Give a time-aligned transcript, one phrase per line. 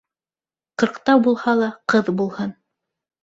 [0.83, 2.57] Ҡырҡта булһа ла ҡыҙ булһын.